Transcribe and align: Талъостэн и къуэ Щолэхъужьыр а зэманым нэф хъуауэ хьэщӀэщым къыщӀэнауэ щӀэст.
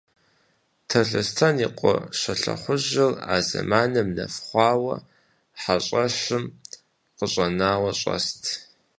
Талъостэн 0.87 1.55
и 1.65 1.67
къуэ 1.77 1.95
Щолэхъужьыр 2.19 3.13
а 3.33 3.35
зэманым 3.47 4.07
нэф 4.15 4.33
хъуауэ 4.45 4.95
хьэщӀэщым 5.61 6.43
къыщӀэнауэ 7.17 7.91
щӀэст. 7.99 8.41